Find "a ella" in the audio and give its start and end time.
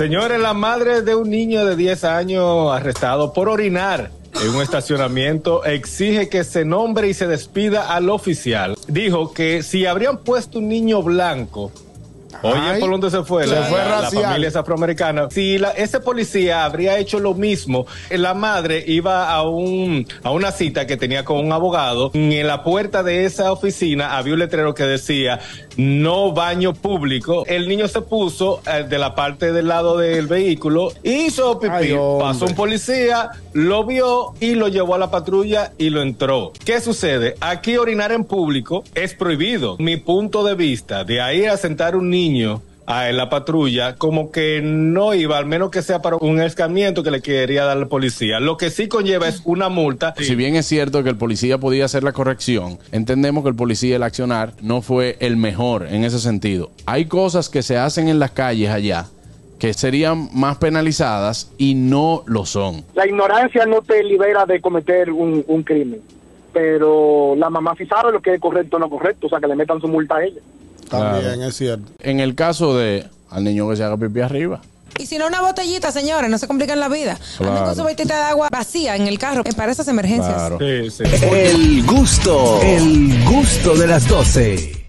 70.16-70.40